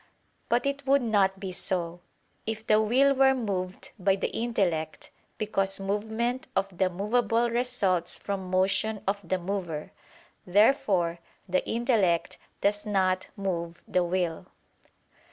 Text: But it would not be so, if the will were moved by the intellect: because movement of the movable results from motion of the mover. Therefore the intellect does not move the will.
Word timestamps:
But 0.49 0.65
it 0.65 0.87
would 0.87 1.03
not 1.03 1.39
be 1.39 1.51
so, 1.51 1.99
if 2.47 2.65
the 2.65 2.81
will 2.81 3.13
were 3.13 3.35
moved 3.35 3.91
by 3.99 4.15
the 4.15 4.31
intellect: 4.31 5.11
because 5.37 5.79
movement 5.79 6.47
of 6.55 6.75
the 6.75 6.89
movable 6.89 7.51
results 7.51 8.17
from 8.17 8.49
motion 8.49 9.03
of 9.07 9.19
the 9.23 9.37
mover. 9.37 9.91
Therefore 10.43 11.19
the 11.47 11.63
intellect 11.69 12.39
does 12.61 12.83
not 12.83 13.27
move 13.37 13.83
the 13.87 14.03
will. 14.03 14.47